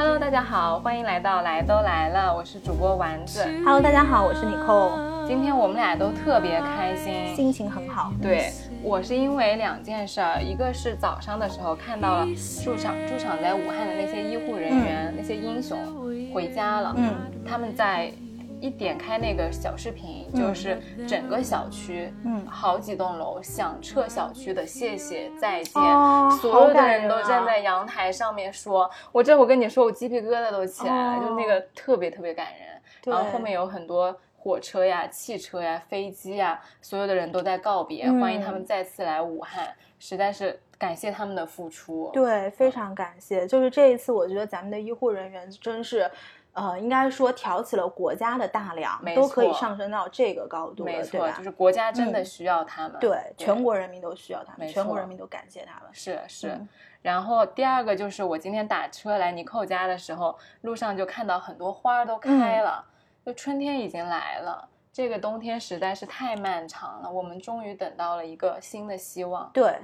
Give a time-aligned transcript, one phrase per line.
[0.00, 3.44] Hello，大家好，欢迎来到来都来了，我是主播丸子。
[3.66, 4.98] Hello，大家好，我是妮蔻，
[5.28, 8.10] 今天我们俩都特别开心，心情很好。
[8.22, 8.50] 对
[8.82, 12.26] 我是因为两件事儿，一个是早上的时候看到了
[12.64, 15.76] 驻场驻场在武汉的那些医护人员、那些英雄
[16.32, 17.14] 回家了，嗯，
[17.46, 18.10] 他们在
[18.60, 22.46] 一点开那个小视频，就是整个小区，嗯。
[22.46, 31.28] 好几栋楼响彻小区的谢谢再见，哦所有的人都站在阳台上面说，我这我跟你说，我鸡皮疙瘩都起来了，哦。
[31.28, 32.68] 就那个特别特别感人。
[33.04, 38.20] 然后后面有很多火车呀、汽车呀、飞机呀，所有的人都在告别，嗯。
[38.20, 42.10] 欢迎他们再次来武汉，实在是感谢他们的付出。
[42.12, 43.46] 对，非常感谢。
[43.46, 46.10] 就是这一次，我觉得咱们的医护人员真是，
[46.52, 51.34] 呃，应该说挑起了国家的大梁没，都可以上升到这个高度没错，吧？
[51.38, 52.98] 就是国家真的嗯需要他们。
[53.00, 55.88] 对，全国人民都需要他们，全国人民都感谢他们。
[55.92, 56.48] 是是。
[56.48, 56.68] 嗯
[57.02, 62.84] 然后第二个就是我今天打车来尼寇家的时候，路上就看到很多花儿都嗯开了，
[63.24, 64.68] 就春天已经来了。
[64.92, 69.48] 这个冬天实在是太漫长了，我们终于等到了一个新的希望。
[69.54, 69.74] 对。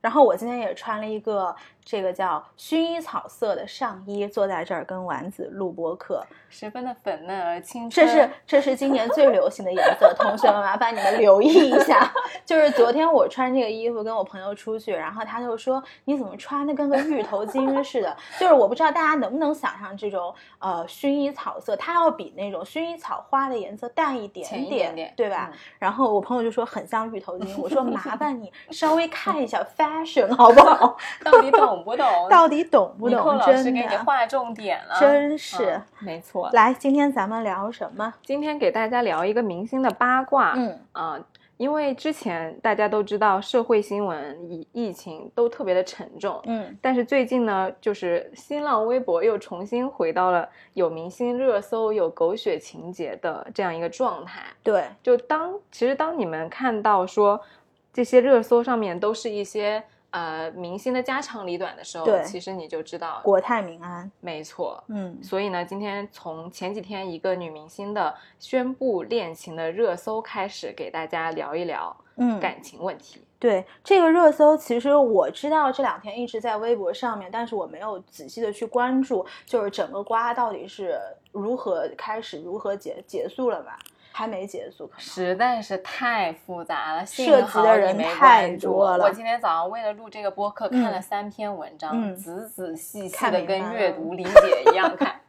[0.00, 6.24] 然后我今天也穿了一个这个叫薰衣草色的上衣，坐在这儿跟丸子录播课。
[6.48, 8.06] 十分的粉嫩而青春。
[8.06, 12.10] 这是这是今年最流行的颜色，同学们麻烦你们留意一下。
[12.46, 18.16] 就是昨天我穿这个衣服跟我朋友出去，然后他就说你怎么穿的跟个芋头精 似的？
[18.38, 25.50] 就是我不知道大家能不能想象这种呃薰衣草色，它要比那种薰衣草花的颜色淡一点点点对吧？
[25.52, 30.96] 嗯然后我朋友就说很像芋头精，我说 麻烦你稍微看一下 fashion 好不好？
[31.22, 32.06] 到底懂不懂？
[32.28, 33.18] 到底懂不懂？
[33.38, 36.50] 老师，给你划重点了，真是嗯没错。
[36.52, 38.12] 来，今天咱们聊什么？
[38.22, 41.18] 今天给大家聊一个明星的八卦，嗯啊、
[41.56, 54.42] 因为之前大家都知道社会新闻、疫疫情都特别的沉重，嗯但是最近呢，就是新浪微博又重新回到了有明星热搜、有狗血情节的这样一个状态。
[54.62, 57.40] 对，就当其实当你们看到说
[57.92, 59.82] 这些热搜上面都是一些
[60.14, 64.08] 呃明星的家长里短的时候，其实你就知道，国泰民安。
[64.20, 64.82] 没错。
[64.86, 73.20] 嗯所以呢，今天从前几天一个女明星的宣布恋情的热搜开始，给大家聊一聊嗯，感情问题。
[73.40, 80.98] 对这个热搜，其实我知道这两天一直在微博上面，但是我没有仔细的去关注，就是整个瓜到底是
[81.32, 83.76] 如何开始，如何结结束了吧？
[84.16, 85.00] 还没结束，可能。
[85.00, 95.20] 实在是太复杂了，涉及的人太多了我今天早上为了录这个播客，看了嗯三篇文章，嗯仔仔细细的跟阅读 理解一样看，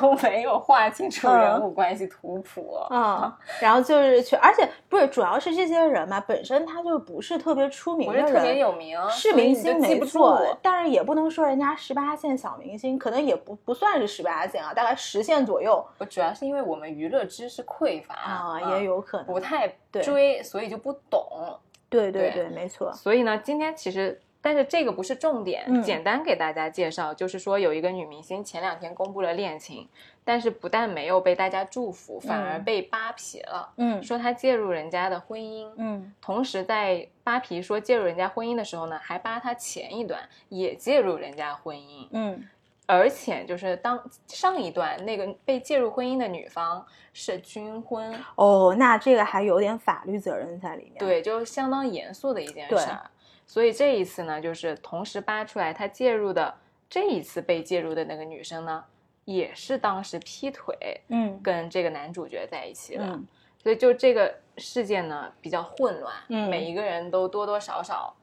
[0.00, 2.78] 都没有画清楚人嗯物关系图谱。
[2.90, 19.26] 嗯， 然后就是去，而且不是，主要是这些人嘛，本身他就不是特别出名的人，不是特别有名，是明星没错住，但是也不能说人家十八线小明星，可能也不不算是十八线啊，大概十线左右我主要是因为我们娱乐知识匮乏啊，嗯也有可能。
[19.26, 21.58] 不太对追，所以就不懂。
[21.88, 22.92] 对对对对，没错。
[22.92, 29.88] 所以呢，今天其实，但是这个不是重点，嗯简单给大家介绍，就是说有一个女明星前两天公布了恋情，
[30.22, 35.70] 但是不但没有被大家祝福，反而嗯被扒皮了，嗯说她介入人家的婚姻。
[35.76, 42.46] 嗯同时，在扒皮说介入人家婚姻的时候呢，还扒她前一段也介入人家婚姻，嗯
[42.88, 53.10] 而且就是当上一段那个被介入婚姻的女方是军婚，哦，那这个还有点法律责任在里面。，对，就相当严肃的一件事儿。
[53.46, 56.54] 所以这一次呢，就是同时扒出来他介入的
[56.88, 58.82] 这一次被介入的那个女生呢，
[59.26, 60.74] 也是当时劈腿
[61.08, 63.06] 嗯跟这个男主角在一起了。
[63.06, 63.26] 嗯
[63.60, 68.14] 所以就这个事件呢比较混乱，嗯每一个人都多多少少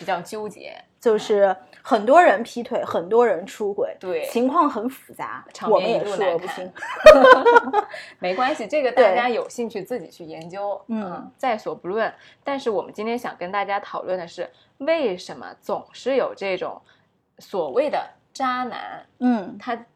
[0.00, 0.76] 比较纠结。
[0.98, 6.70] 就是很多人劈腿，很多人出轨，对情况很复杂，场我们也说不清。
[8.20, 12.12] 没关系，这个大家有兴趣自己去研究，嗯在所不论。
[12.44, 16.82] 但是我们今天想跟大家讨论的是，为什么总是有这种
[17.38, 19.86] 所谓的渣男，嗯，他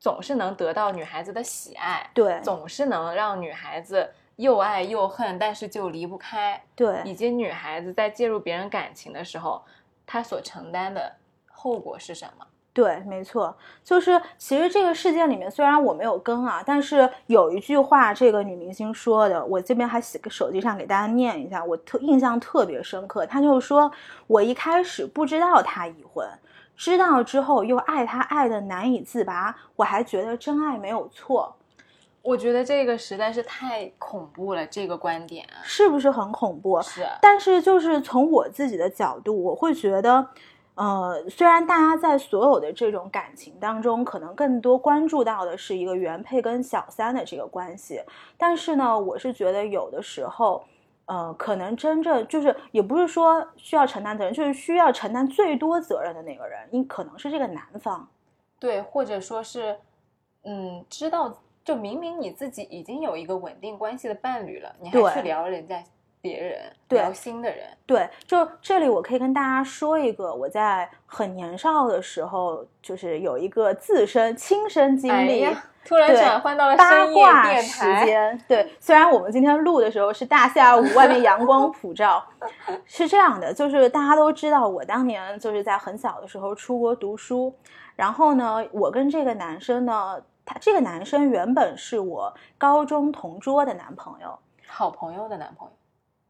[0.00, 6.60] 总是能得到女孩子的喜爱，对总是能让女孩子又爱又恨，但是就离不开。
[6.74, 9.62] 对以及女孩子在介入别人感情的时候，
[10.06, 11.12] 她所承担的
[11.50, 12.46] 后果是什么？
[12.72, 23.26] 对，没错，就是其实这个事件里面，虽然我没有跟啊，但是有一句话，这个女明星说的，我这边还写个手机上给大家念一下，我特印象特别深刻。
[23.26, 23.90] 她就说，
[24.28, 26.24] 我一开始不知道他已婚，
[26.76, 31.56] 知道之后又爱他爱的难以自拔，我还觉得真爱没有错，
[32.28, 36.78] 我觉得这个实在是太恐怖了，这个观点啊是不是很恐怖？
[36.82, 40.28] 是但是就是从我自己的角度，我会觉得，
[40.74, 48.02] 呃，虽然大家在所有的这种感情当中，可能更多关注到的是一个原配跟小三的这个关系，
[48.36, 50.62] 但是呢，我是觉得有的时候，
[51.06, 58.06] 呃，可能真正就是也不是说需要承担责任，就是需要承担最多责任的那个人，你可能是这个男方。
[58.58, 59.78] 对，或者说是，
[60.42, 61.34] 嗯，知道，
[61.68, 65.78] 就明明你自己已经有一个稳定关系的伴侣了，你还去聊人家
[66.18, 67.66] 别人，聊新的人。
[67.84, 75.46] 对，就这里我可以跟大家说一个，我在很年少的时候，就是有一个自身亲身经历，
[75.84, 78.42] 突然转换到了八卦时间。
[78.48, 82.24] 对，虽然我们今天录的时候是大下午， 外面阳光普照，
[82.86, 87.54] 是这样的，就是大家都知道，我当年就是在很小的时候出国读书。
[87.94, 95.74] 然后呢，我跟这个男生呢，他这个男生原本是我高中同桌的男朋友，好朋友的男朋友，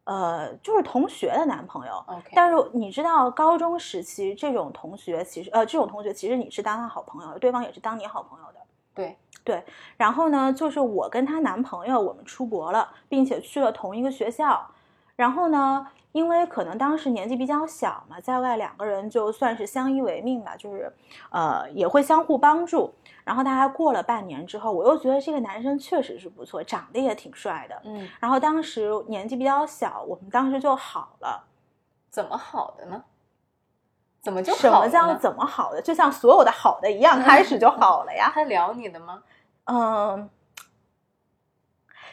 [0.02, 2.04] 呃，就是同学的男朋友。
[2.08, 8.54] OK，但是你知道，高中时期这种同学，其实呃，这种同学其实你是当他好朋友，对方也是当你好朋友的。
[8.92, 9.62] 对对。
[9.96, 14.68] 然后呢，就是我跟她男朋友，我们出国了，并且去了同一个学校。
[15.14, 15.86] 然后呢？
[16.18, 20.92] 因为可能当时年纪比较小嘛，在外两个人就算是相依为命吧，就是，
[21.30, 22.92] 呃，也会相互帮助。
[23.22, 28.08] 然后大概过了半年之后，我又觉得这个男生确实是不错，长得也挺帅的，嗯。
[28.18, 31.44] 然后当时年纪比较小，我们当时就好了。
[32.10, 33.04] 怎么好的呢？
[34.20, 35.80] 怎么就什么叫怎么好的？
[35.80, 38.28] 就像所有的好的一样，开始就好了呀。
[38.34, 39.22] 他聊你的吗？
[39.66, 40.28] 嗯，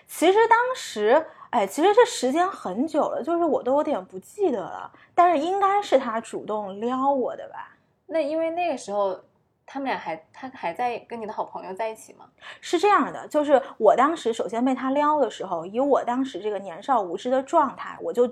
[0.06, 1.25] 其实当时。
[1.56, 4.92] 哎，其实这时间很久了，就是我都有点不记得了。
[5.13, 7.78] 但是应该是他主动撩我的吧？
[8.07, 9.18] 那因为那个时候
[9.66, 12.25] 他们俩还他还在跟你的好朋友在一起吗？
[12.60, 18.30] 是这样的，就是我当时首先被他撩的时候，以我当时这个年少无知的状态，我就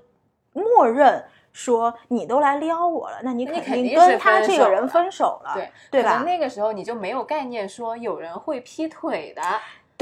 [0.52, 1.24] 默认
[1.54, 6.24] 说你都来撩我了，那你肯定跟他这个人分手了，对对吧？
[6.26, 9.42] 那个时候你就没有概念说有人会劈腿的。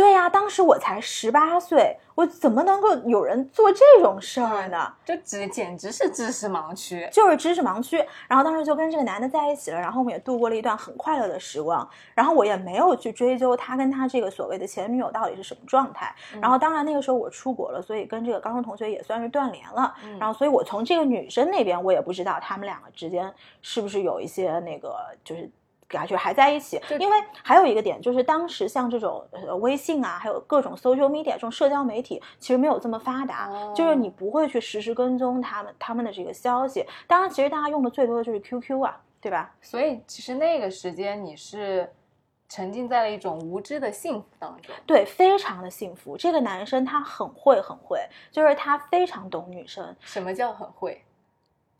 [0.01, 4.91] 对呀，当时我才十八岁，我怎么能够有人做这种事儿呢？
[5.05, 8.03] 就只简直是知识盲区，就是知识盲区。
[8.27, 11.87] 然后当时就跟这个男的在一起了，然后我们也度过了一段很快乐的时光。
[12.15, 16.11] 然后我也没有去追究他跟他这个所谓的前女友到底是什么状态。
[16.41, 19.93] 然后当然那个时候我出国了，所以跟这个高中同学也算是断联了。
[20.19, 23.31] 然后所以我从这个女生那边我也不知道他们两个之间
[23.61, 25.47] 是不是有一些那个就是。
[25.91, 36.85] 感觉还在一起，因为还有一个点就是，当时像这种呃微信啊，还有各种 social media 这种社交媒体，其实没有这么发达，就是你不会去实时跟踪他们他们的这个消息。
[37.05, 39.53] 当然，其实大家用的最多的就是 QQ 啊，对吧？
[39.61, 41.91] 所以其实那个时间你是
[42.47, 46.17] 沉浸在了一种无知的幸福当中，对，非常的幸福。
[46.17, 47.99] 这个男生他很会很会，
[48.31, 49.95] 就是他非常懂女生。
[50.01, 51.03] 什么叫很会？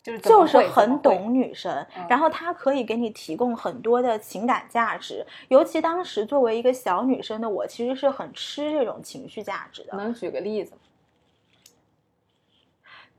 [0.04, 9.96] 就是就是很懂女生，然后他可以给你提供很多的情感价值，尤其当时作为一个小女生的我，其实是很吃这种情绪价值的。
[9.96, 10.82] 能举个例子吗？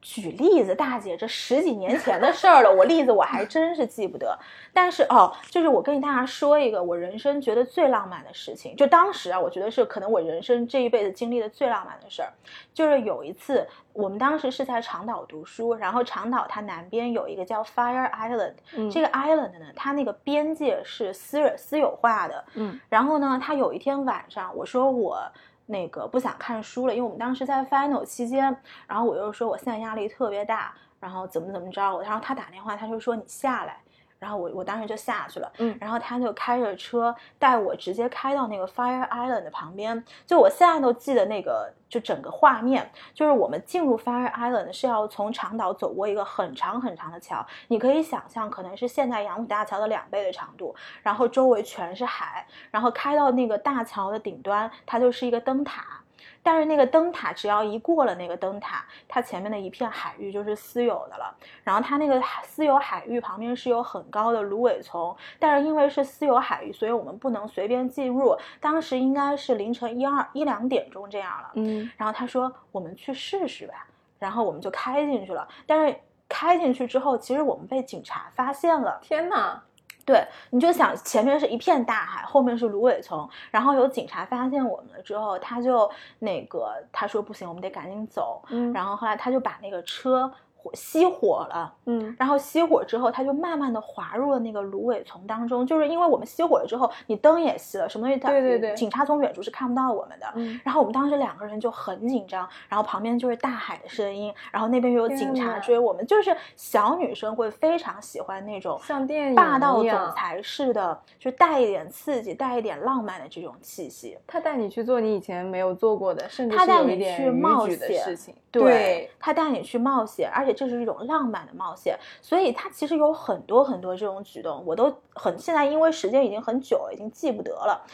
[0.03, 4.37] 举例子，大姐，这十几年前的事儿了，我例子我还真是记不得。
[4.73, 12.33] 但是哦，就是我跟大家说一个我人生觉得最浪漫的事情，就当时啊，我觉得是可能我人生这一辈子经历的最浪漫的事儿，
[12.75, 25.23] 就是有一次我们当时是在长岛读书，然后长岛它南边有一个叫 Fire Island，这个 Island 呢，它那个边界是私人私有化的，嗯，然后呢，它有一天晚上，我说我。
[25.67, 33.82] 那个不想看书了，因为我们当时在 final 期间，然后我又说我现在压力特别大，然后怎么怎么着，然后他打电话，他就说你下来。
[34.23, 56.02] 然后我我当时就下去了，嗯，然后他就开着车带我直接开到那个 Fire Island 的旁边，就我现在都记得那个就整个画面，就是我们进入 Fire Island 是要从长岛走过一个很长很长的桥，你可以想象可能是现在杨浦大桥的两倍的长度，然后周围全是海，然后开到那个大桥的顶端，它就是一个灯塔。
[56.43, 61.35] 但是那个灯塔，只要一过了那个灯塔，它前面的一片海域就是私有的了。
[61.63, 68.37] 然后它那个私有海域旁边是有很高的芦苇丛，但是因为是私有海域，所以我们不能随便进入。
[68.61, 71.51] 当时应该是凌晨一二一两点钟这样了。
[71.55, 73.87] 嗯，然后他说我们去试试吧，
[74.19, 75.47] 然后我们就开进去了。
[75.67, 75.97] 但是
[76.29, 78.99] 开进去之后，其实我们被警察发现了。
[79.03, 79.63] 天哪！
[80.05, 88.43] 对，你就想前面是一片大海，后面是芦苇丛，然后有警察发现我们了之后，他就那个他说不行，我们得赶紧走。
[88.49, 90.33] 嗯，然后后来他就把那个车
[90.73, 95.67] 熄火了，嗯，然后熄火之后，它就慢慢的滑入了那个芦苇丛当中。
[95.67, 98.21] 就是因为我们熄火了之后，你灯也熄了，什么东西？
[98.21, 100.27] 对对对，警察从远处是看不到我们的。
[100.65, 106.07] 然后我们当时两个人就很紧张，然后旁边就是大海的声音，然后那边又有警察追我们。
[106.07, 114.19] 就是小女生会非常喜欢那种像电影霸道总裁式的，就带一点刺激、带一点浪漫的这种气息。
[114.27, 118.35] 他带你去做你以前没有做过的，甚至他带你去冒险的事情。
[118.53, 127.85] 对他带你去冒险，而且这是一种浪漫的冒险，所以他其实有很多很多这种举动，我都很现在因为时间已经很久了，已经记不得了。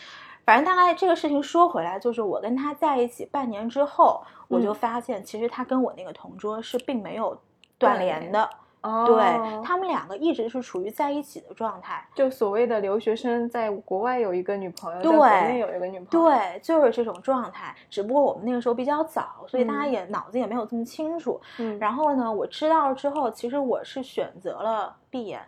[0.44, 7.38] 反正大概这个事情说回来，就是我跟他在一起半年之后，我就发现其实他跟我那个同桌是并没有
[7.78, 8.48] 断联的。
[8.80, 17.74] 对他们两个一直是处于在一起的状态，就所谓的留学生在国外有一个女朋友，在国内有一个女朋友，对，就是这种状态。
[17.90, 21.40] 只不过我们那个时候比较早，所以大家也脑子也没有这么清楚。
[21.58, 25.40] 嗯，然后呢，我知道之后，其实我是选择了闭眼，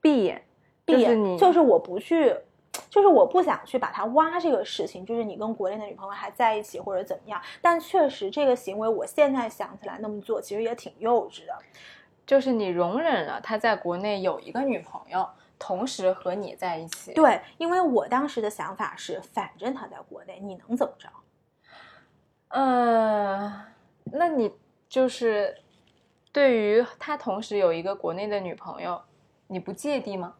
[0.00, 0.42] 闭眼，
[0.84, 2.34] 闭眼，就是我不去，
[2.88, 7.40] 就是我不想去把它挖这个事情，就是你跟国内的女朋友还在一起或者怎么样。
[7.62, 11.54] 但确实这个行为，我现在想起来那么做，其实也挺幼稚的。
[12.30, 17.12] 就是你容忍了他在国内有一个女朋友，同时和你在一起。
[17.12, 21.08] 对，因为我当时的想法是，反正他在国内，你能怎么着？
[22.50, 23.52] 嗯，
[24.12, 24.54] 那你
[24.88, 25.60] 就是
[26.30, 29.02] 对于他同时有一个国内的女朋友，
[29.48, 30.36] 你不芥蒂吗？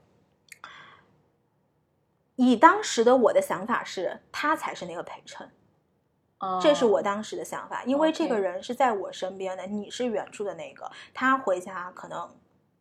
[2.36, 5.50] 以当时的我的想法是，他才是那个陪衬。
[6.60, 12.30] 这是我当时的想法，因为这个人是在我身边的，你是远处的那个，他回家可能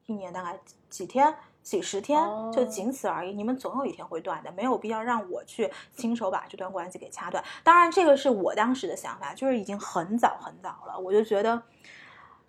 [0.06, 0.58] 一年大概
[0.90, 3.34] 几天、几十天，就仅此而已。
[3.34, 7.44] 你们总有一天会断的，没有必要让我去亲手把这段关系给掐断。
[7.62, 10.98] 当然，这个是我当时的想法，就是已经很早很早了。
[10.98, 11.62] 我就觉得，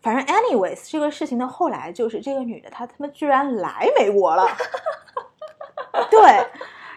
[0.00, 4.46] 反正 anyways，这个事情的后来就是这个女的，她他妈居然来美国了，
[6.08, 6.46] 对。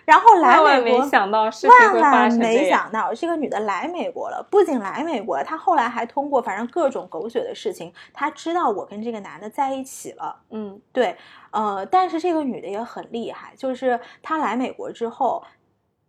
[0.06, 4.46] 然后来美国，万万没想到这个女的来美国了。
[4.52, 10.36] 不仅来美国，她后来还通过反正各种狗血的事情，她知道我跟这个男的在一起了。
[10.50, 11.16] 嗯，对，
[11.52, 15.44] 呃，但是这个女的也很厉害，就是她来美国之后，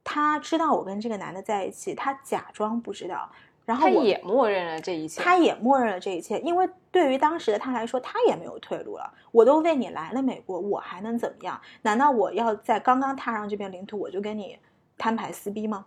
[0.03, 3.31] 她知道我跟这个男的在一起，她假装不知道。
[3.65, 9.13] 然后他也默认了这一切，他也默认了这一切，因为对于当时的他来说，他也没有退路了。
[9.33, 11.61] 我都为你来了美国，我还能怎么样？
[11.83, 14.59] 难道我要在刚刚踏上这片领土，我就跟你
[14.99, 15.87] 摊牌撕逼吗？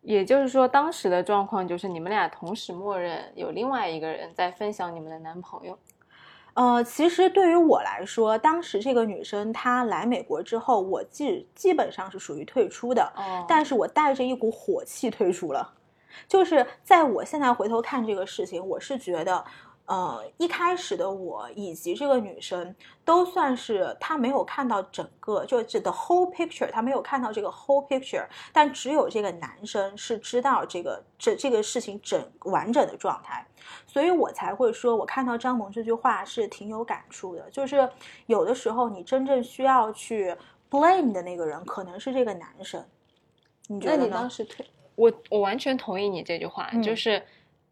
[0.00, 5.78] 也就是说，当时的状况就是你们俩同时默认有另外一个人在分享你们的男朋友。
[6.54, 13.12] 呃，其实对于我来说，当时这个女生她来美国之后，我基基本上是属于退出的，
[13.46, 15.74] 但是我带着一股火气退出了。
[16.28, 19.44] 就是在我现在回头看这个事情，我是觉得，
[19.86, 22.74] 呃，一开始的我以及这个女生
[23.04, 33.44] 都算是她没有看到整个，就这 the whole picture，她没有看到这个 whole picture，但只有这个男生是知道这个这这个事情整完整的状态，
[33.86, 37.88] 所以我才会说，我看到张萌这句话是挺有感触的，就是
[38.26, 40.36] 有的时候你真正需要去
[40.70, 42.84] blame 的那个人可能是这个男生，
[43.66, 43.98] 你觉得呢？
[44.02, 44.64] 那你当时退？
[45.00, 47.22] 我我完全同意你这句话，就是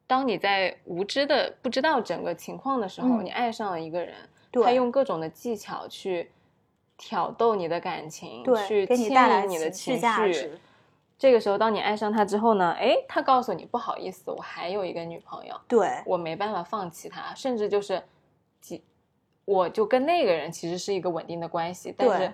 [0.06, 4.14] 当你在无知的不知道整个情况的时候，你爱上了一个人，
[4.52, 6.30] 他用各种的技巧去
[6.96, 8.98] 挑逗你的感情，去牵
[9.42, 9.98] 引你的情
[10.32, 10.52] 绪。
[11.18, 12.74] 这个时候，当你爱上他之后呢？
[12.78, 18.02] 哎，他告诉你不好意思，我还有一个女朋友，对我没办法放弃他，甚至就是，
[19.44, 22.32] 我就跟那个人其实是一个稳定的关系，但是。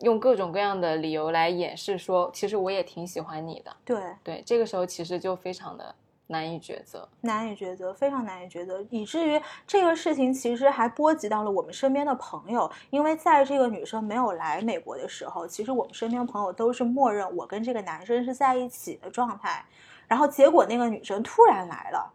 [0.00, 3.76] 用各种各样的理由来掩饰，说其实我也挺喜欢你的。
[3.84, 5.94] 对对，这个时候其实就非常的
[6.28, 12.70] 难以抉择，难以抉择，非常难以抉择，以至于这个事情其实还波及到了我们身边的朋友。
[12.90, 19.64] 因为在这个女生没有来美国的时候，其实我们身边朋友都是默认我跟这个男生是在一起的状态，
[20.08, 22.12] 然后结果那个女生突然来了。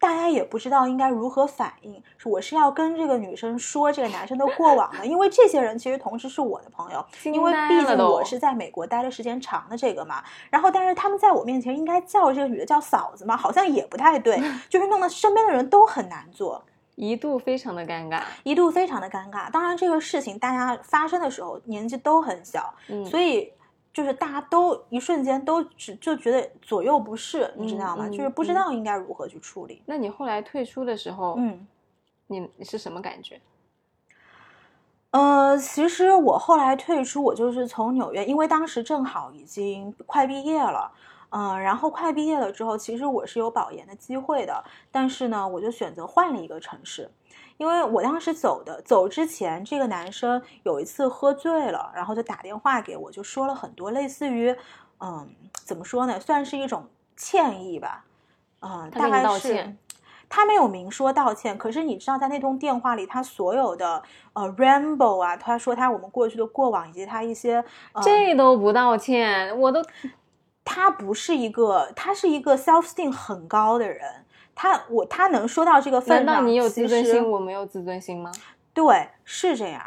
[0.00, 5.04] 大家也不知道应该如何反应，是我是要跟这个女生说这个男生的过往呢？
[5.04, 10.24] 因为这些人其实同时是我的朋友，因为毕竟我是在美国待的时间长的这个嘛。
[10.48, 13.36] 然后，但是他们在我面前应该叫这个女的叫嫂子嘛？
[13.36, 14.40] 好像也不太对，
[14.70, 16.64] 就是弄得身边的人都很难做，
[16.94, 19.50] 一度非常的尴尬，一度非常的尴尬。
[19.50, 22.72] 当然，这个事情大家发生的时候年纪都很小，
[23.04, 23.52] 所以。
[23.92, 28.08] 就是大家都一瞬间都只就觉得左右不是，你知道吗？
[28.08, 29.82] 就是不知道应该如何去处理。
[29.86, 31.66] 那你后来退出的时候，嗯，
[32.28, 33.40] 你你是什么感觉？
[35.10, 40.92] 呃，其实我后来退出，我就是从纽约，因为当时正好已经快毕业了，
[41.30, 47.10] 嗯，然后快毕业了之后，其实我是有保研的机会的，但是呢，我就选择换了一个城市。
[47.60, 54.56] 因为我当时走的走之前，这个男生有一次喝醉了，然后就打电话给我，就说了很多类似于，
[54.98, 56.86] 嗯，怎么说呢，算是一种
[57.18, 58.06] 歉意吧，
[58.60, 59.76] 嗯，大概是。
[60.26, 64.02] 他没有明说道歉，可是你知道，在那通电话里，他所有的
[64.32, 67.62] 呃 ramble 啊，他说他我们过去的过往以及他一些
[68.00, 69.82] 这都不道歉，我都
[70.64, 78.30] 他不是一个，他是一个 self esteem 很高的人，他我他能说到这个份上，你有自尊心，我没有自尊心吗？
[78.72, 79.82] 对，是这样，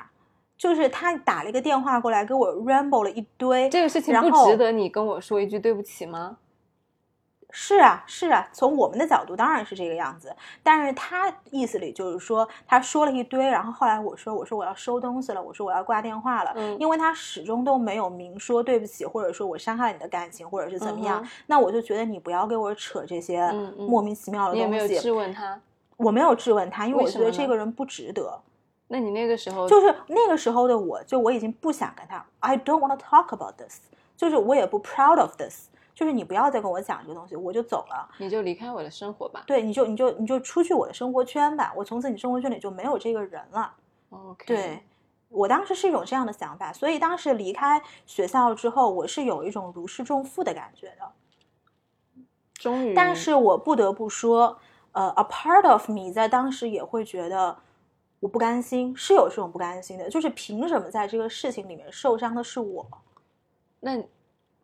[0.58, 6.38] 就是他打了一个电话过来给我 ramble 了一堆，这个事情不值得你跟我说一句对不起吗？
[7.56, 24.66] 是啊，是啊，从我们的角度当然是这个样子，但是他意思里就是说，他说了一堆，然后后来我说，我说我要收东西了，我说我要挂电话了，嗯，因为他始终都没有明说对不起，或者说我伤害了你的感情，或者是怎么样，那我就觉得你不要给我扯这些莫名其妙的东西。
[24.66, 25.62] 你没有质问他？
[25.98, 28.42] 我没有质问他，因为我觉得这个人不值得。
[28.88, 33.80] 那你那个时候就是那个时候的我，就我已经不想跟他，I don't want to talk about this，
[34.18, 35.68] 就是我也不 proud of this。
[35.94, 39.44] 就是你不要再跟我讲这个东西，我就走了，你就离开我的生活吧。
[39.46, 43.74] 对，你就你就你就出去我的生活圈吧，我从此你生活圈里就没有这个人了。
[44.10, 44.84] OK，对
[45.30, 51.12] 我当时是一种这样的想法，所以当时离开学校之后，我是有一种如释重负的感觉的。
[52.56, 54.58] 终于，但是我不得不说，
[54.94, 57.56] 呃，a part of me 在当时也会觉得
[58.20, 62.88] 我不甘心，是有这种不甘心的，就是凭什么在这个事情里面受伤的是我？
[63.80, 64.04] 那。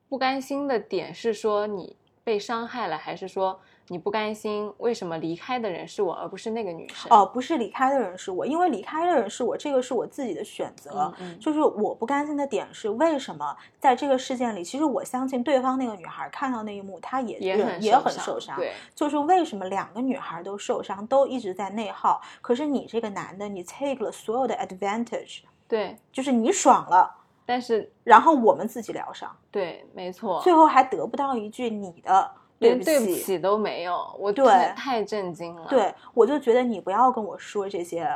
[0.10, 4.72] 不甘心的点是说你被伤害了，还是说你不甘心？
[4.78, 7.12] 为什么离开的人是我，而不是那个女生？
[7.12, 11.12] 哦，不是离开的人是我，因为离开的人是我，这个是我自己的选择。
[11.40, 18.56] 就是我不甘心的点是，为什么在这个事件里，其实我相信对方那个女孩看到那一幕，她也也很也很受伤。
[18.58, 27.16] 对，就是为什么两个女孩都受伤，都一直在内耗，可是你这个男的，你 take 了所有的 advantage，对，就是你爽了。
[27.50, 38.08] 但是，然后我们自己疗伤，对，没错，最后还得不到一句你的对不起，对不起都没有，我对太震惊了，对我就觉得你不要跟我说这些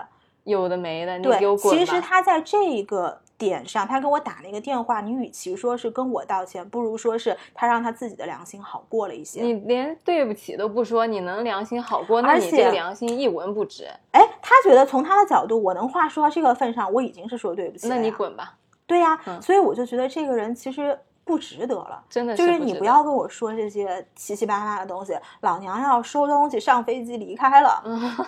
[0.43, 9.41] 有的没的，你给我滚其实他在这一个点上，他给我打了一个电话，你与其说是跟我道歉，不如说是他让他自己的良心好过了一些。
[9.41, 12.21] 你连对不起都不说，你能良心好过？
[12.21, 13.87] 那你这良心一文不值。
[14.11, 17.87] 哎，他觉得从他的角度，我能话说到这个份上，我已经是说对不起。
[17.87, 18.59] 那你滚吧。
[18.93, 25.17] 对呀，所以我就觉得这个人其实不值得了，真的就是你不要跟我说这些七七八八的东西。
[25.41, 27.83] 老娘要收东西，上飞机离开了。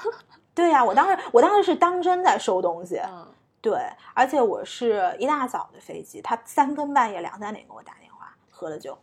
[0.55, 2.99] 对呀，我当时我当时是当真在收东西。
[3.61, 3.79] 对，
[4.15, 8.97] 而且我是一大早的飞机，他三更半夜两三点给我打电话，喝了酒。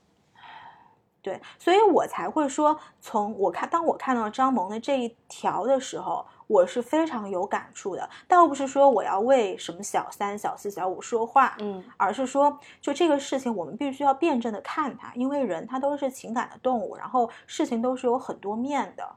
[1.23, 6.27] 对，所以我才会说，从我看当我看到张萌的这一条的时候。
[6.53, 19.09] 我是非常有感触的，倒不是说我要为什么小三、小四、小五说话，嗯，而是说，就这个事情，我们必须要辩证的看它，因为人他都是情感的动物，然后事情都是有很多面的。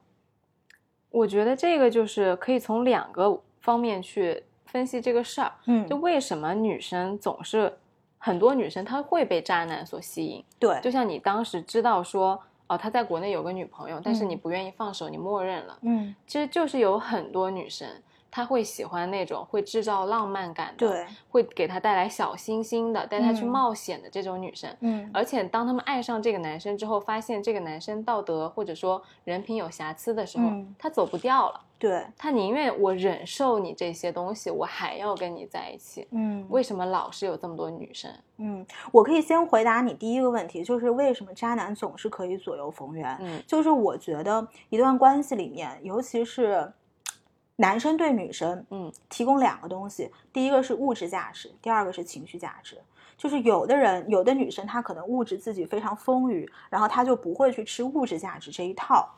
[1.10, 7.78] 我觉得这个就是可以从两个方面去分析这个事儿，嗯，就为什么女生总是
[8.18, 12.42] 很多女生她会被渣男所吸引，对，就像你当时知道说。
[12.68, 15.78] 哦，他在国内有个女朋友，但是你不愿意放手，你默认了。
[15.82, 17.88] 嗯，其实就是有很多女生，
[18.36, 24.70] 她会喜欢那种会制造浪漫感的，对，会给他带来小星星的，带他去冒险的这种女生。
[24.82, 31.62] 嗯，而且当他们爱上这个男生之后，发现这个男生道德或者说人品有瑕疵的时候，他走不掉了。
[31.78, 36.06] 对他宁愿我忍受你这些东西，我还要跟你在一起。
[36.12, 38.12] 嗯，为什么老是有这么多女生？
[38.36, 43.18] 嗯，我可以先回答你第一个问题，就是为什么渣男总是可以左右逢源？
[43.22, 46.70] 嗯，就是我觉得一段关系里面，尤其是
[47.58, 52.82] 男生对女生，嗯，提供两个东西，第一个是物质价值，第二个是情绪价值。
[53.18, 59.16] 就是有的人，有的女生她可能物质自己非常丰腴，然后她就不会去吃物质价值这一套。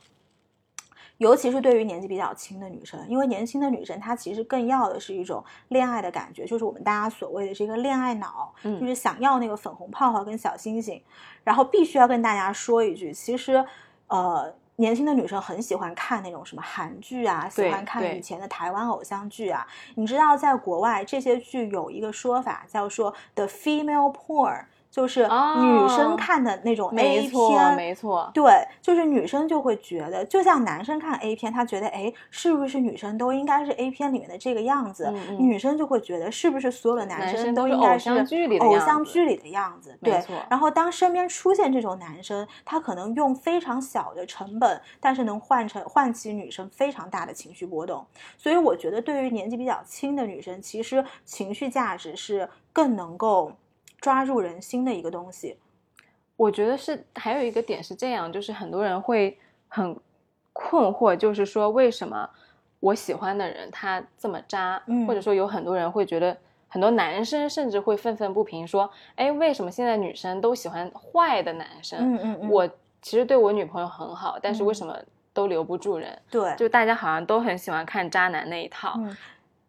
[1.18, 11.02] 尤其是对于年纪比较轻的女生，因为年轻的女生她其实更要的是一种恋爱的感觉，就是我们大家所谓的这个恋爱脑，就是想要那个粉红泡泡跟小星星。
[11.44, 13.66] 然后必须要跟大家说一句，其实，
[14.06, 19.68] 呃，年轻的女生很喜欢看那种什么韩剧啊，喜欢看以前的台湾偶像剧啊。
[19.96, 35.14] 你知道，在国外这些剧有一个说法叫做 “the female porn”，就是女生看的那种 A 片，没错，对，就是女生就会觉得，就像男生看 A 片，他觉得，哎，是不是女生都应该是 A 片里面的这个样子？
[35.38, 39.98] 女生就会觉得，是不是所有的男生都应该是偶像剧里的样子？
[40.02, 40.24] 对。
[40.50, 48.04] 然后当身边出现这种男生，他可能用非常小的成本，但是能换成唤起女生非常大的情绪波动。
[48.38, 53.52] 所以我觉得，对于年纪比较轻的女生，其实情绪价值是更能够。
[54.00, 55.58] 抓住人心的一个东西，
[56.36, 60.00] 我觉得是还有一个点是这样，就是很多人会很
[60.54, 62.30] 困惑，就是说为什么
[62.80, 72.00] 我喜欢的人他这么渣，或者说有很多人会觉得，很多男生甚至会愤愤不平，说，哎，为什么现在女生都喜欢坏的男生？
[72.00, 72.68] 嗯嗯嗯，我
[73.02, 74.96] 其实对我女朋友很好，但是为什么
[75.34, 76.18] 都留不住人？
[76.30, 79.00] 对，就大家好像都很喜欢看渣男那一套，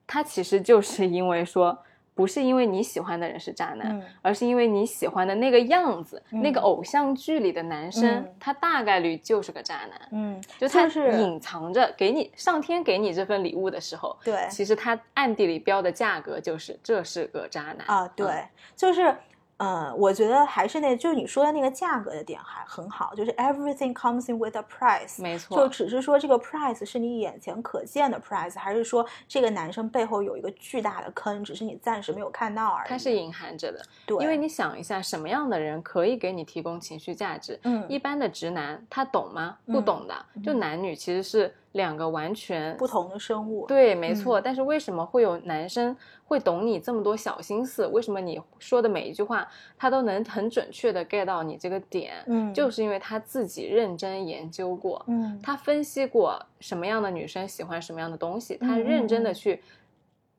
[0.06, 1.78] 他其实就是因为说。
[2.18, 10.08] 不是因为你喜欢的人是渣男，而是因为你喜欢的那个样子，那个偶像剧里的男生，他大概率就是个渣男。
[10.10, 18.26] 嗯，就他是隐藏着给你上天给你这份礼物的时候，对，其实他暗地里标的价格就是这是个渣男啊，对，
[18.74, 19.14] 就是。
[19.58, 32.88] 呃，我觉得还是那，就是你说的那个价格的点还很好，就是 everything comes in with a price，没错，就只是说这个 price 是你眼前可见的 price，还是说这个男生背后有一个巨大的坑，只是你暂时没有看到而已。
[32.88, 37.58] 它是隐含着的，对，因为你想一下，什么样的人可以给你提供情绪价值？
[37.64, 39.58] 嗯，一般的直男他懂吗？
[39.66, 41.52] 不懂的，就男女其实是。
[41.72, 44.40] 两个完全不同的生物，对，没错。
[44.40, 47.86] 但是为什么会有男生会懂你这么多小心思？
[47.88, 52.14] 为什么你说的每一句话，他都能很准确的 get 到你这个点？
[52.26, 59.62] 嗯，就是因为他自己认真研究过，嗯，他分析过什么样的女生喜欢什么样的东西，他认真的去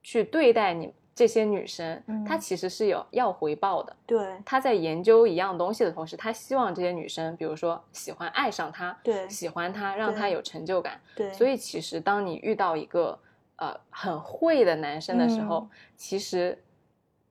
[0.02, 0.94] 去对待你。
[1.20, 3.94] 这些女生，她其实是有要回报的。
[4.06, 10.98] 对，她在研究一样东西的同时，她希望这些女生，比如说喜欢、爱上她，对，喜欢她，让她有成就感。
[11.18, 13.20] 对，所以其实当你遇到一个
[13.58, 16.58] 呃很会的男生的时候，其实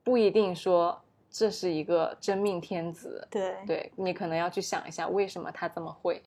[0.05, 3.27] 不一定说这是一个真命天子。
[3.31, 6.23] 对，对你可能要去想一下，为什么他这么会。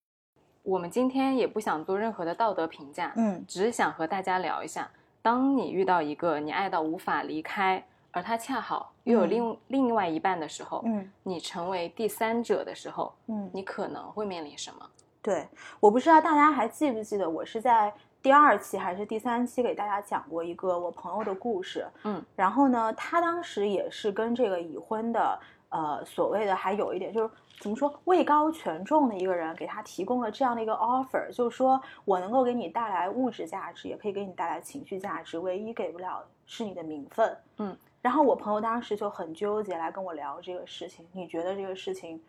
[0.64, 4.90] 我们今天也不想做任何的道德评价，嗯，只是想和大家聊一下。
[5.22, 14.86] 当你遇到一个你爱到无法离开，而他恰好又有另另外一半的时候，嗯，你成为第三者的时候，嗯，你可能会面临什么？
[15.22, 15.48] 对，
[15.80, 25.40] 我不知道大家还记不记得，我是在第二期还是第三期给大家讲过一个我朋友的故事，嗯，然后呢，他当时也是跟这个已婚的，
[25.72, 27.30] 呃，所谓的还有一点就是。
[27.60, 37.38] 怎么说位高权重的一个人给他提供了这样的一个 offer，就是说我能够给你带来物质价值，也可以给你带来情绪价值，唯一给不了是你的名分。
[37.58, 41.06] 嗯，然后我朋友当时就很纠结来跟我聊这个事情。
[41.12, 42.20] 你觉得这个事情，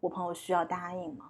[0.00, 1.26] 我朋友需要答应吗？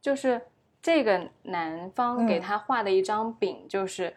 [0.00, 0.42] 就是
[0.82, 4.12] 这个男方给他画的一张饼，就是。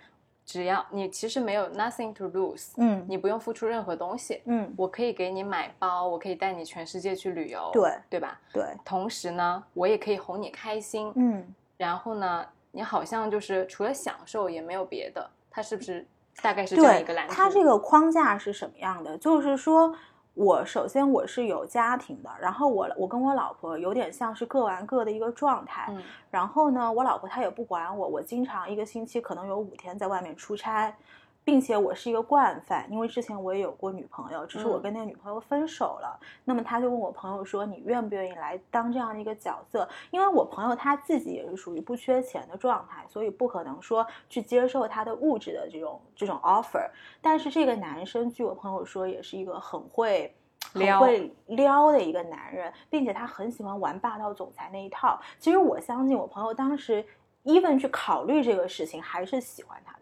[0.50, 8.40] 只要你其实没有 nothing to lose，嗯，你不用付出任何东西，嗯，我可以给你买包，我可以带你全世界去旅游，对，对吧？
[8.52, 8.66] 对。
[8.84, 11.54] 同时呢，我也可以哄你开心，嗯。
[11.78, 16.04] 然后呢，你好像就是除了享受也没有别的，它是不是
[16.42, 17.34] 大概是这样一个蓝图？
[17.36, 19.16] 它这个框架是什么样的？
[19.20, 19.96] 就是说。
[20.40, 30.96] 我首先我是有家庭的，然后我我跟我老婆有点像是各玩各的一个状态，嗯，然后呢，我老婆她也不管我，我经常一个星期可能有五天在外面出差。
[31.50, 36.20] 并且我是一个惯犯，因为之前我也有过女朋友，只是我跟那个女朋友分手了。
[36.46, 46.88] 那么他就问我朋友说：“你愿不愿意来当这样的一个角色？”因为我朋友他自己也是属于不缺钱的状态，所以不可能说去接受他的物质的这种这种 offer。
[47.20, 50.32] 但是这个男生，据我朋友说，也是一个很会
[50.72, 55.20] 很会撩的一个男人，并且他很喜欢玩霸道总裁那一套。
[55.40, 57.04] 其实我相信，我朋友当时
[57.44, 59.96] even 去考虑这个事情，还是喜欢他。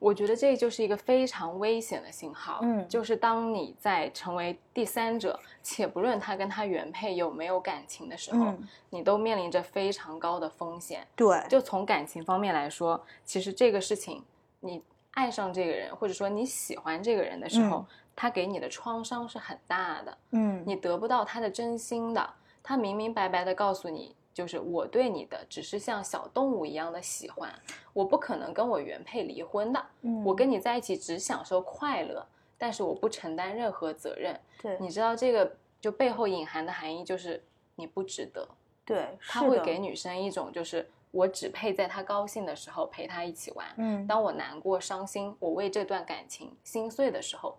[0.00, 8.54] 我觉得这就是一个非常危险的信号，嗯，就是当你在成为第三者，且不论他跟他原配有没有感情的时候，
[8.88, 11.06] 你都面临着非常高的风险。
[11.14, 14.24] 对，就从感情方面来说，其实这个事情，
[14.60, 14.82] 你
[15.12, 17.84] 爱上这个人，或者说你喜欢这个人的时候，
[18.16, 22.30] 他给你的创伤是很大的，嗯，你得不到他的真心的，
[22.62, 24.16] 他明明白白的告诉你。
[24.40, 27.52] 就是我对你的只是像小动物一样的喜欢，
[27.92, 29.86] 我不可能跟我原配离婚的。
[30.00, 32.26] 嗯，我跟你在一起只享受快乐，
[32.56, 34.40] 但是我不承担任何责任。
[34.62, 38.48] 对，你知道这个就背后隐含的含义就是你不值得。
[38.82, 43.66] 对，他会给女生一种就是我只配在她高兴的时候陪她一起玩。
[43.76, 47.58] 嗯，当我难过、伤心，我为这段感情心碎的时候，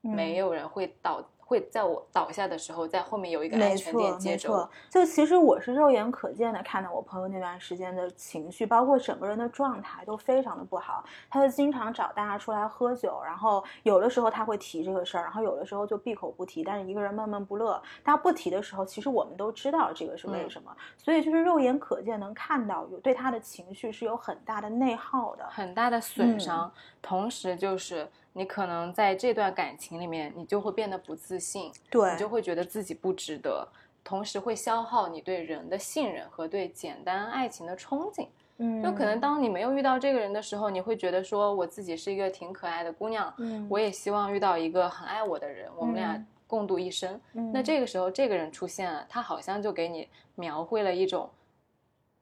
[0.00, 4.68] 没有人会到会在我倒下的时候，在后面有一个安全垫接着。
[4.90, 11.04] 就其实我是肉眼可见的看到我朋友那段时间的情绪，包括整个人的状态都非常的不好。
[11.28, 17.80] 他就经常找大家出来喝酒，然后有的时候他会提这个事儿，然后有的时候就闭口不提，但是一个人闷闷不乐。
[18.02, 20.74] 他不提的时候，其实我们都知道这个是为什么。
[20.96, 26.72] 所以就是肉眼可见能看到有对他的情绪是有很大的内耗的，很大的损伤。
[27.02, 28.08] 同时就是。
[28.36, 33.66] 你可能在这段感情里面，你就会变得不自信，对你就会觉得自己不值得，
[34.02, 38.26] 同时会消耗你对人的信任和对简单爱情的憧憬。
[38.58, 47.20] 嗯，就可能当你没有遇到这个人的时候，你会觉得说我自己是一个挺可爱的姑娘，嗯，我也希望遇到一个很爱我的人，我们俩共度一生。
[47.52, 51.30] 那这个时候这个人出现了，他好像就给你描绘了一种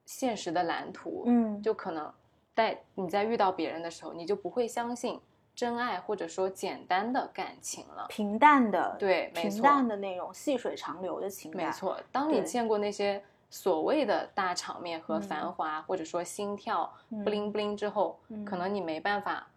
[0.05, 2.11] 现实的蓝图，嗯，就可能
[2.55, 5.19] 在你在遇到别人的时候，你就不会相信。
[5.55, 11.97] 真爱或者说简单的感情了，平淡的，对，平淡的那种细水长流的情感，没错。
[12.11, 16.91] 当你见过那些所谓的大场面和繁华，或者说心跳
[17.23, 19.47] 不灵不灵之后，可能你没办法。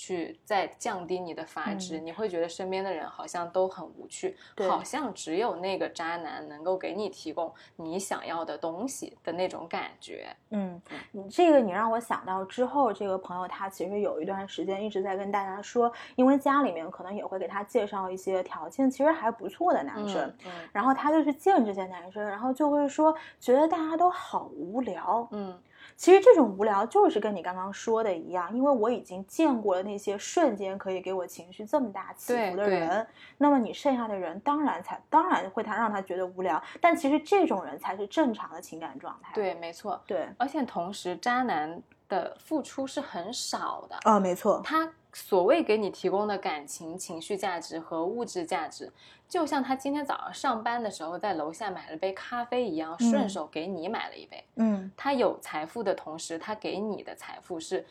[0.00, 4.34] 去再降低你的阀值，你会觉得身边的人好像都很无趣，
[4.66, 10.34] 好像只有那个渣男能够给你提供你想要的东西的那种感觉。
[10.48, 10.80] 嗯，
[11.12, 20.34] 你这个你让我想到之后，这个朋友他其实有一段时间一直在跟大家说，因为家里面可能也会给他介绍一些条件其实还不错的男生，
[20.72, 25.28] 然后他就去见这些男生，然后就会说觉得大家都好无聊。
[25.32, 25.60] 嗯。
[25.96, 33.06] 其实这种无聊就是跟你刚刚说的一样，因为我已经见过了那些瞬间可以给我情绪这么大起伏的人，
[33.38, 39.32] 那么你剩下的人当然才当然会他让他觉得无聊，但其实这种人才是正常的情感状态。
[39.34, 44.90] 对，没错，对，而且同时渣男的付出是很少的啊，没错，他。
[45.12, 48.92] 所谓给你提供的感情、情绪价值和物质价值，
[49.28, 54.44] 就像他今天早上上班的时候在楼下买了杯咖啡一样，顺手给你买了一杯。
[54.56, 57.84] 嗯，他有财富的同时，他给你的财富是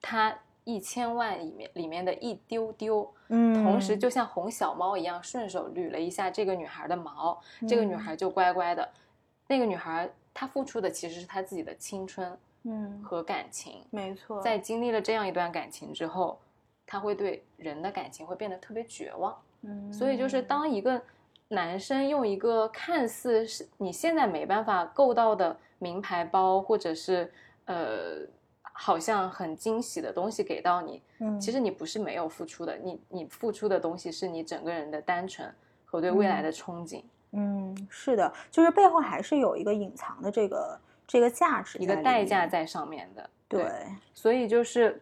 [0.00, 3.12] 他一千万里面里面的一丢丢。
[3.28, 8.88] 嗯，同时就像哄小猫一样，顺手捋了一下这个女孩的毛，这个女孩就乖乖的。
[9.46, 13.84] 那个女孩她付出的其实是她自己的青春，嗯，和感情。
[13.90, 16.38] 没错，在经历了这样一段感情之后。
[16.86, 21.00] 他会对人的感情会变得特别绝望，嗯，所以就是当一个
[21.48, 27.32] 男生用一个看似是你现在没办法够到的名牌包，或者是
[27.64, 28.26] 呃，
[28.60, 35.50] 好像很惊喜的东西给到你，嗯，其实你不是没有付出的，你你付出的东西是你整个人的单纯
[35.84, 42.46] 和对未来的憧憬，嗯，是的，就是背后还是有一个隐藏的这个这个价值，一个代价。
[42.46, 43.70] 在上面的，对，
[44.12, 45.00] 所以就是。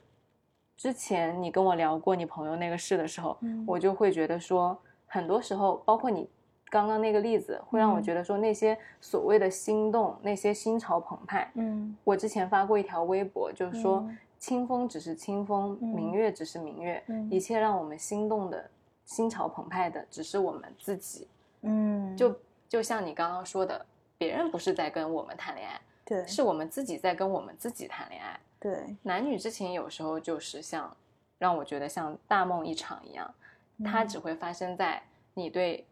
[0.80, 4.74] 之前你跟我聊过你朋友那个事的时候，我就会觉得说，
[5.06, 6.26] 很多时候，包括你
[6.70, 18.70] 刚刚那个例子，会让我觉得说，那些所谓的心动，那些心潮澎湃，嗯，我之前发过一条微博，就是说，清风只是清风，明月只是明月，一切让我们心动的、
[19.04, 21.28] 心潮澎湃的，只是我们自己，
[21.60, 22.34] 嗯，就
[22.70, 23.84] 就像你刚刚说的，
[24.16, 28.40] 别人不是在跟我们谈恋爱，对，是我们自己在跟我们自己谈恋爱。
[28.60, 30.94] 对，男女之情有时候就是像，
[31.38, 33.34] 让我觉得像大梦一场一样，
[33.82, 35.86] 它只会发生在你对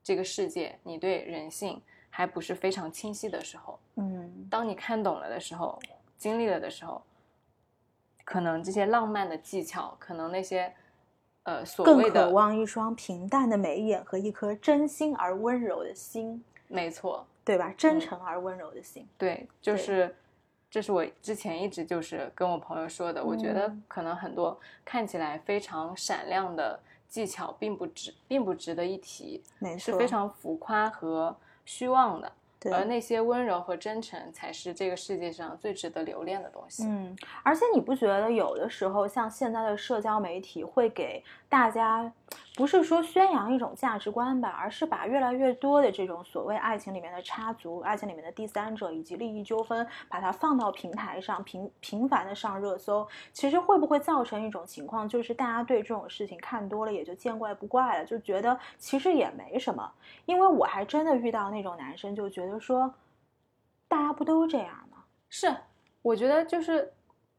[0.00, 3.80] 这个世界、你对人性还不是非常清晰的时候。
[3.96, 5.76] 嗯，当你看懂了的时候，
[6.16, 7.02] 经历了的时候，
[8.24, 10.72] 可能这些浪漫的技巧，可能那些
[11.42, 16.44] 呃所谓的更渴望一双平淡的眉眼和一颗真心而温柔的心。
[16.68, 17.74] 没错，对吧？
[17.76, 19.04] 真诚而温柔的心。
[19.18, 20.14] 对，就是。
[20.74, 29.40] 这是我之前一直就是跟我朋友说的，我觉得可能很多看起来非常闪亮的技巧，并不值，并不值得一提，
[29.78, 32.32] 是非常浮夸和虚妄的。
[32.72, 36.82] 而那些温柔和真诚，才是这个世界上最值得留恋的东西。
[36.86, 42.10] 嗯，而且你不觉得有的时候，像现在的社交媒体会给大家，
[42.56, 53.06] 不是说宣扬一种价值观吧，而是把越来越多的这种所谓爱情里面的插足、爱情里面的第三者以及利益纠纷，把它放到平台上频频繁的上热搜。
[53.32, 59.92] 其实会不会造成一种情况，就是大家对这种事情看多了，也就见怪不怪了，就觉得其实也没什么。
[60.26, 62.94] 因为我还真的遇到那种男生，就觉得说，
[63.88, 65.04] 大家不都这样吗？
[65.28, 65.54] 是，
[66.02, 66.92] 我觉得就是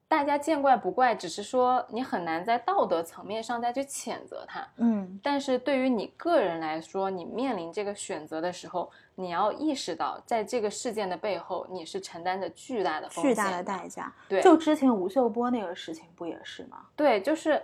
[0.08, 4.68] 大家见怪不怪，只是说你很难在道德层面上再去谴责他。
[4.78, 14.14] 嗯，但是对于你个人来说，你面临这个选择的时候，你要意识到，在这个事件的背后，你是承担着巨大的风险、巨大的代价。
[14.30, 16.86] 对，就之前吴秀波那个事情不也是吗？
[16.96, 17.62] 对，就是。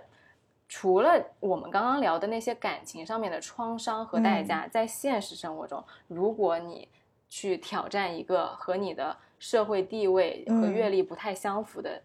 [0.74, 6.88] 除了我们刚刚聊的那些感情上面的创伤和代价，在现实生活中，如果你
[7.28, 12.00] 去挑战一个和你的社会地位和阅历不太相符的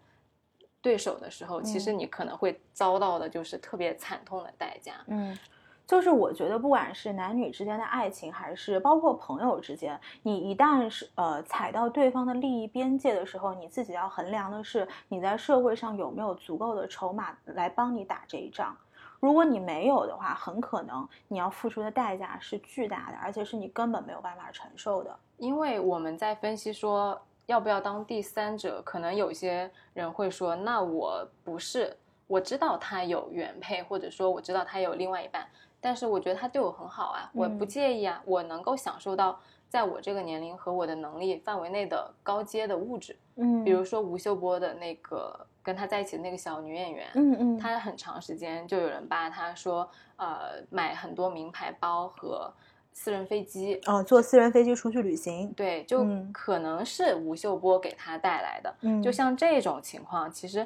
[0.81, 4.93] 对手的时候，其实你可能会遭到的就是特别惨痛的代价。
[5.07, 5.37] 嗯。
[5.85, 18.75] 就是我觉得，不管是男女之间的爱情，还是包括朋友之间，你一旦是呃踩到对方的利益边界的时候，你自己要衡量的是你在社会上有没有足够的筹码来帮你打这一仗。
[19.21, 25.17] 如果你没有的话，很可能你要付出的代价是巨大的，而且是你根本没有办法承受的。
[25.37, 35.47] 因为我们在分析说要不要当第三者，可能有些人会说，那我不是，我知道他有原配，或者说我知道他有另外一半。
[35.79, 52.51] 但是我觉得他对我很好啊，我不介意啊，我能够享受到在我这个年龄和我的能力范围内的高阶的物质，嗯，比如说吴秀波的那个跟他在一起的那个小女演员，嗯嗯，她很长时间就有人扒他说，呃，买很多名牌包和
[52.99, 60.65] 私人飞机，哦，坐私人飞机出去旅行，对，就可能是吴秀波给他带来的，嗯，就像这种情况，其实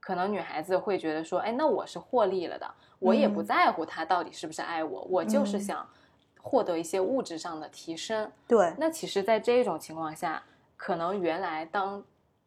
[0.00, 2.68] 可能女孩子会觉得说，哎，那我是获利了的。
[2.98, 5.88] 我也不在乎他到底是不是爱我，我就是想
[6.40, 8.30] 获得一些物质上的提升。
[8.48, 10.42] 对，那其实，在这种情况下，
[10.76, 12.02] 可能原来当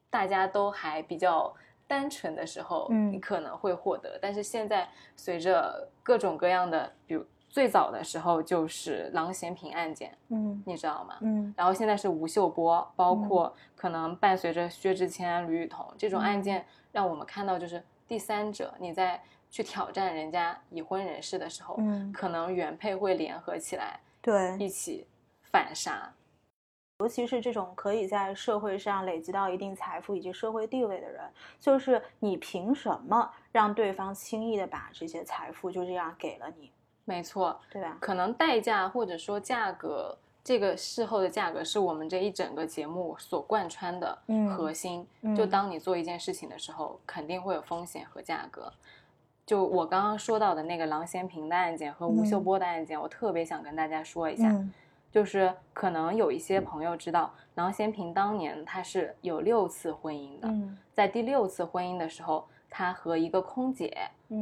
[0.09, 1.53] 大家都还比较
[1.87, 4.19] 单纯的时候，嗯，你可能会获得。
[4.21, 7.25] 但是现在，随着各种各样的，比如
[7.55, 11.15] 最早的时候就是郎咸平案件，嗯，你知道吗？
[11.21, 19.21] 嗯，然后现在是吴秀波，包括可能伴随着薛之谦、吕雨桐这种案件，让我们看到就是第三者你在。
[19.51, 25.07] 去挑战人家已婚人士的时候，嗯，可能原配会联合起来，对，一起
[25.43, 26.11] 反杀。
[26.99, 31.23] 尤其是这种可以在社会上累积到一定财富以及社会地位的人，
[31.57, 36.69] 就是你凭什么让对方轻易的把这些财富就这样给了你？
[37.05, 37.97] 没错，对吧？
[38.01, 44.17] 可能代价或者说价格，这个事后的价格是我们这一整个节目所贯穿的
[44.55, 45.07] 核心。
[45.35, 48.71] 就当你做一件事情的时候，肯定会有风险和价格。
[49.45, 54.59] 就我刚刚说到的那个郎咸平的案件和吴秀波的案件，我特别想跟大家说一下，
[55.11, 60.51] 就是可能有一些朋友知道，郎咸平当年他是有六次婚姻的，
[60.91, 63.95] 在第六次婚姻的时候，他和一个空姐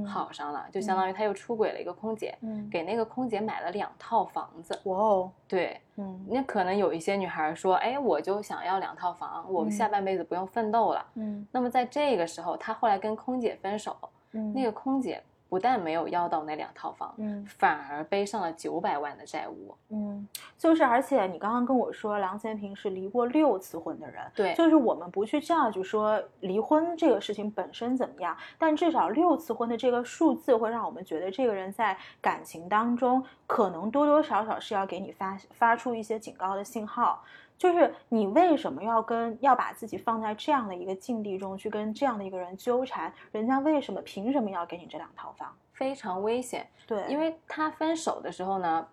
[0.03, 2.67] 好上了，就相当于他又出轨了一个空姐，嗯。
[2.71, 4.79] 给那个空姐买了两套房子。
[4.85, 11.05] 哇哦，对，嗯，那可能有一些女孩说，哎，我就想要两套房，我下半辈子不用奋斗了。
[11.13, 13.95] 嗯，那么在这个时候，他后来跟空姐分手。
[14.31, 14.51] 嗯。
[14.51, 15.21] 那个空姐
[15.53, 37.23] 不但没有要到那两套房，嗯，反而背上了九百万的债务，嗯，就是而且你刚刚跟我说郎咸平是离过六次婚的人，对，就是我们不去 judge 说离婚这个事情本身怎么样，但至少六次婚的这个数字会让我们觉得这个人在感情当中可能多多少少是要给你发发出一些警告的信号。
[37.57, 43.13] 就是你为什么要跟要把自己放在这样的一个境地中去跟这样的一个人纠缠？
[43.31, 45.55] 人家为什么凭什么要给你这两套房？
[45.71, 46.67] 非常危险。
[46.85, 48.85] 对，因为他分手的时候呢，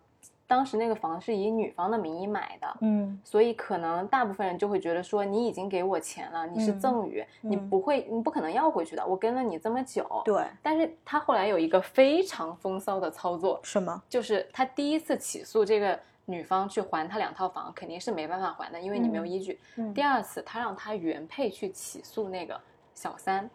[0.46, 9.04] 当时那个房是以女方的名义买的，嗯，所以可能大部分人就会觉得说，你已经给我钱了，你是赠与，你不会，你不可能要回去的。
[9.04, 10.42] 我跟了你这么久，对。
[10.62, 14.00] 但是他后来有一个非常风骚的操作，什么？
[14.08, 15.98] 就是他第一次起诉这个。
[16.30, 19.58] 女方去还他两套房，肯定是没办法还的，因为你没有依据。
[19.94, 22.58] 第二次，他让他原配去起诉那个
[22.94, 23.50] 小三。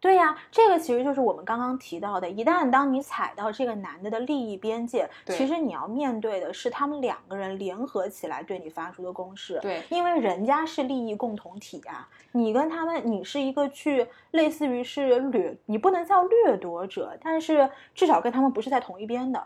[0.00, 9.58] 对呀，这个其实就是我们刚刚提到的，一旦当你踩到这个男的的利益边界，其实你要面对的是他们两个人联合起来对你发出的攻势。
[9.62, 19.42] 对，因为人家是利益共同体啊，你跟他们，你是一个去类似于是掠，你不能叫掠夺者，但是至少跟他们不是在同一边的。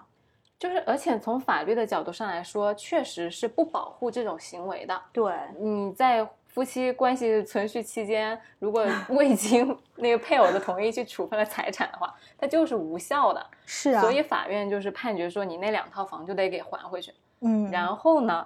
[0.58, 5.02] 就是，而且从法律的角度上来说，确实是不保护这种行为的。
[5.12, 13.46] 对，你在夫妻关系存续期间，如果 未经那个配偶的同意去处分了财产的话，它就是无效的。
[13.66, 17.14] 是啊，所以法院就是判决说，你那两套房就得给还回去。
[17.40, 18.44] 嗯，然后呢，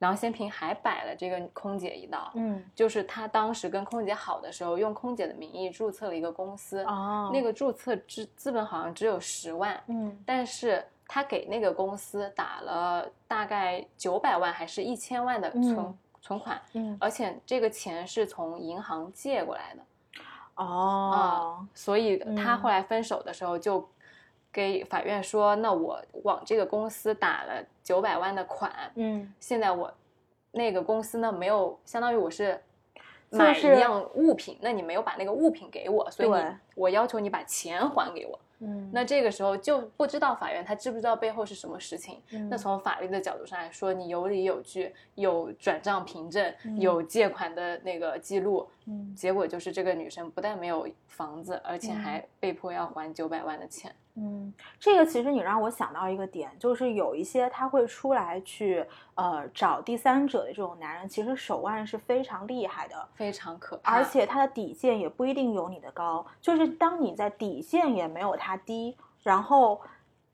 [0.00, 2.30] 郎先平还摆了这个空姐一道。
[2.34, 6.82] 嗯，就是他当时跟空姐好的时候，用空姐的名义注册了一个公司。
[6.84, 9.82] 哦，那个注册资资本好像只有十万。
[9.86, 10.84] 嗯，但是。
[11.06, 19.82] 他给那个公司打了大概九百万还是一千万的存存款，嗯，而且这个钱是从银行借过来的，
[20.54, 23.86] 哦，所以他后来分手的时候就
[24.50, 29.92] 给法院说，那我往这个公司打了九百万的款，嗯，现在我
[30.52, 32.58] 那个公司呢没有，相当于我是
[33.28, 38.38] 买一样物品，那你没有把那个物品给我，所以你我要求你把钱还给我。
[38.66, 42.20] 嗯，那这个时候就不知道法院他知不知道背后是什么事情。
[42.48, 53.94] 那从法律的角度上来说，你有理有据，有转账凭证，有借款的那个记录，嗯，结果就是这个女生不但没有房子，而且还被迫要还九百万的钱。
[54.16, 58.86] 嗯，这个其实你让我想到一个点，就是有一些他会出来去
[59.16, 66.24] 呃找第三者的这种男人，其实手腕是非常厉害的，非常可怕，而且他的底线也不一定有你的高。
[66.40, 69.80] 就是当你在底线也没有他低，然后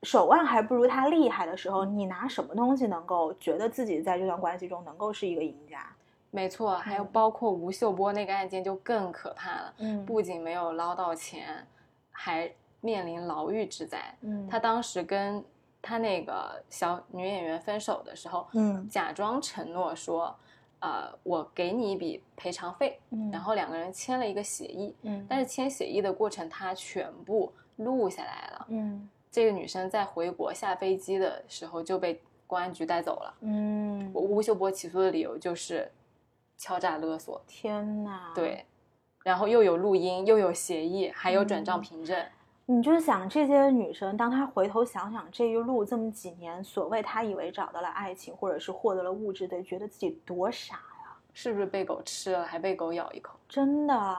[0.03, 5.87] 手腕还不如他厉害的时候，你拿什么东西能够觉得自己在这段关系中能够是一个赢家？
[6.31, 11.66] 没错，还有包括吴秀波那个案件就更可怕了，嗯，不仅没有捞到钱，
[12.11, 12.53] 还。
[12.81, 13.99] 面临牢狱之灾。
[14.22, 15.45] 嗯，他当时跟
[15.83, 20.35] 他那个小女演员分手的时候，嗯，假装承诺说，
[20.81, 23.01] 呃，我给你一笔赔偿费。
[23.11, 24.95] 嗯，然后两个人签了一个协议。
[25.03, 28.66] 嗯，但是签协议的过程他全部录下来了。
[28.68, 33.35] 嗯，这个女生在回国下飞机的时候就被公安局带走了。
[33.41, 35.91] 嗯，吴秀波起诉的理由就是
[36.59, 37.41] 敲诈勒索。
[37.47, 38.33] 天哪！
[38.35, 38.66] 对，
[39.22, 42.22] 然后又有录音，又有协议，还有转账凭证。
[42.72, 51.16] 你就想这些女生，当她回头想想这一路这么几年，所谓她以为找到了爱情，或者是获得了物质，得觉得自己多傻呀！
[51.34, 53.36] 是不是被狗吃了，还被狗咬一口？
[53.48, 54.16] 真的，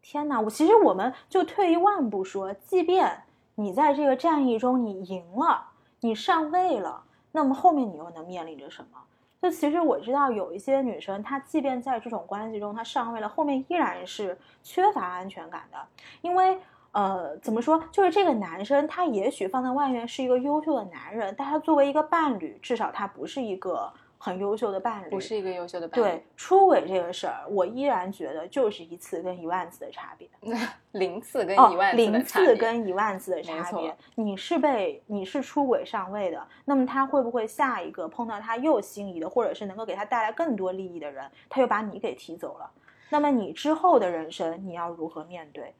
[0.00, 0.40] 天哪！
[0.40, 3.24] 我其实我们就退一万步说，即便
[3.56, 5.60] 你在这个战役中你赢了，
[5.98, 9.00] 你上位了，那么后面你又能面临着什么？
[9.42, 15.88] 就其实我知道有一些女生，她即便在这种关系中她上位了，后面依然是缺乏安全感的，
[16.20, 16.56] 因为。
[16.92, 17.82] 呃，怎么说？
[17.92, 23.88] 就是这个男生，他也许放在外面是一个优秀的男人，但他作为一个伴侣，至少他不是一个
[24.18, 26.02] 很优秀的伴侣，不是一个优秀的伴侣。
[26.02, 30.28] 对，出轨这个事儿，我依然觉得就是一次跟一万次的差别，
[30.90, 33.96] 零次跟一万次零次跟一万次的差别。
[34.16, 42.68] 你是被你是出轨上位的，那么他会不会下一个碰到他又心仪的，或者是能够给他带来更多利益的人，他又把你给踢走了？
[43.10, 45.72] 那么你之后的人生，你要如何面对？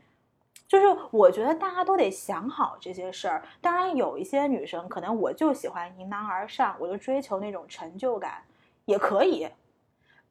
[0.70, 3.42] 就是我觉得大家都得想好这些事儿。
[3.60, 8.44] 当然，有一些女生可能我就喜欢迎难而上，我就追求那种成就感，
[8.84, 9.48] 也可以。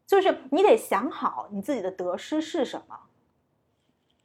[0.08, 2.98] 就是你得想好你自己的得失是什么。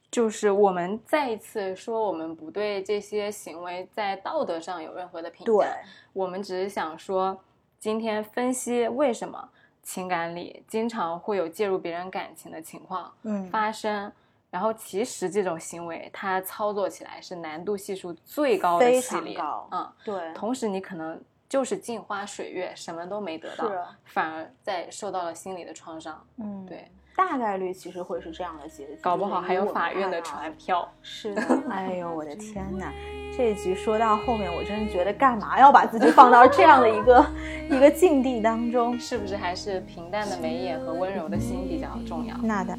[0.09, 5.51] 就是我们再一次说，我们不对这些行为在道德上有任何的评价。
[5.51, 5.67] 对，
[6.13, 7.37] 我们只是想说，
[7.77, 9.49] 今天分析为什么
[9.83, 13.11] 情感里经常会有介入别人感情的情况
[13.51, 14.09] 发生。
[14.55, 19.37] 然后其实这种行为，它操作起来是难度系数最高的系列，
[19.69, 20.33] 嗯，对。
[20.33, 23.69] 同时你可能就是镜花水月，什么都没得到，
[24.05, 26.25] 反而在受到了心理的创伤。
[26.37, 30.89] 嗯，对，大概率其实会是这样的结局，搞不好还有法院的传票。
[31.01, 32.93] 是的， 哎呦我的天哪！
[33.35, 37.25] 这一局说到后面，我真觉得干嘛要把自己放到这样的一个
[37.69, 38.97] 一个境地当中？
[38.97, 42.37] 是不是还是平淡的眉眼和温柔的心比较重要？
[42.37, 42.73] 那的。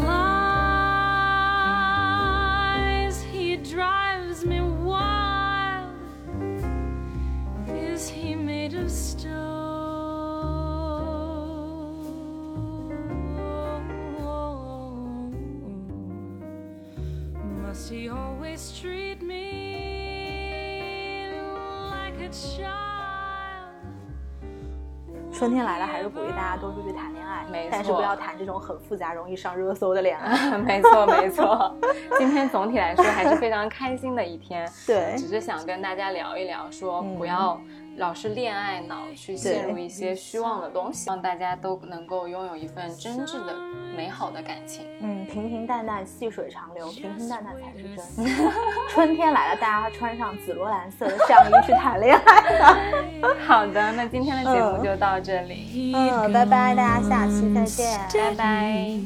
[25.43, 30.51] 春天来了，还是鼓励大家多出去谈恋爱，但是不要谈这种很复杂、容易上热搜的恋爱。
[30.57, 31.75] 没错，没错。
[32.17, 34.65] 今天总体来说还是非常开心的一天。
[34.87, 37.59] 对，只是想跟大家聊一聊，说不要。
[37.97, 43.53] 老是恋爱脑，去陷入一些虚妄的东西，让大家都能够拥有一份真挚的、
[43.95, 44.85] 美好的感情。
[45.01, 48.25] 嗯，平平淡淡，细水长流，平平淡淡才是真。
[48.89, 52.91] 春天来了，大家穿上紫罗兰色的上衣去谈恋爱。
[53.45, 55.93] 好的，那今天的节目就到这里。
[55.95, 58.99] 嗯，拜拜，大家下期再见，拜拜。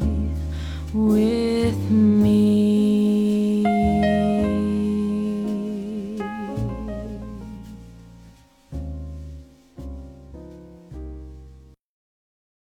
[0.93, 2.16] With me.